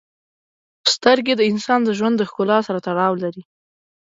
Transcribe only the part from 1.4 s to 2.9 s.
انسان د ژوند د ښکلا سره